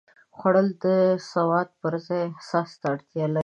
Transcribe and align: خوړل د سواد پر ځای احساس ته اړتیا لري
خوړل 0.37 0.67
د 0.83 0.85
سواد 1.31 1.67
پر 1.81 1.93
ځای 2.07 2.21
احساس 2.29 2.69
ته 2.79 2.85
اړتیا 2.93 3.25
لري 3.29 3.39